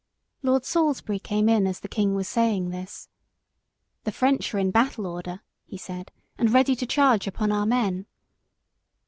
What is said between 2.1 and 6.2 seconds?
was saying this. "The French are in battle order," he said,